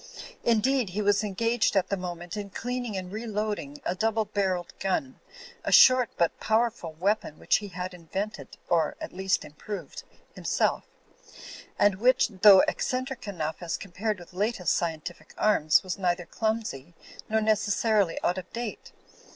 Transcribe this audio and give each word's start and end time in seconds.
Indeed, 0.43 0.89
he 0.89 1.01
was 1.03 1.23
engaged 1.23 1.75
at 1.75 1.89
the 1.89 1.95
82 1.95 1.95
THE 1.95 1.95
SIGN 1.95 1.99
OF 1.99 1.99
"THE 1.99 2.07
OLD 2.07 2.31
SHIP" 2.31 2.31
33 2.31 2.37
moment 2.37 2.37
in 2.37 2.59
cleaning 2.59 2.97
and 2.97 3.11
reloading 3.11 3.81
a 3.85 3.93
double 3.93 4.25
barrelled 4.25 4.73
gun, 4.79 5.19
a 5.63 5.71
short 5.71 6.09
but 6.17 6.39
powerful 6.39 6.93
weapon 6.93 7.37
which 7.37 7.57
he 7.57 7.67
had 7.67 7.93
in 7.93 8.07
vented, 8.07 8.57
or 8.67 8.95
at 8.99 9.13
least 9.13 9.45
improved, 9.45 10.01
himself; 10.33 10.85
and 11.77 11.97
which, 11.99 12.29
though 12.29 12.61
eccentric 12.61 13.27
enough 13.27 13.57
as 13.61 13.77
compared 13.77 14.17
with 14.17 14.33
latest 14.33 14.75
scien 14.81 15.03
tific 15.03 15.33
arms, 15.37 15.83
was 15.83 15.99
neither 15.99 16.25
clumsy 16.25 16.95
nor 17.29 17.39
necessarily 17.39 18.17
out 18.23 18.39
of 18.39 18.51
date. 18.51 18.93